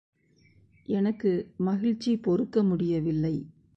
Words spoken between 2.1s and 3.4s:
பொறுக்க முடியவில்லை.